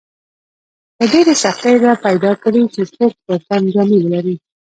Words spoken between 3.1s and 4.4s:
پر تن جامې ولري.